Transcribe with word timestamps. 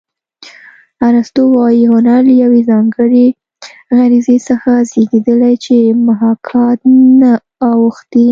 ارستو 1.07 1.41
وايي 1.55 1.83
هنر 1.91 2.19
له 2.27 2.33
یوې 2.43 2.61
ځانګړې 2.69 3.25
غریزې 3.97 4.37
څخه 4.49 4.71
زېږېدلی 4.89 5.55
چې 5.65 5.75
محاکات 6.07 6.79
ته 7.21 7.31
اوښتې 7.67 8.19